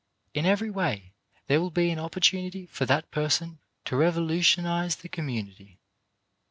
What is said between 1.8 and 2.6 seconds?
an opportun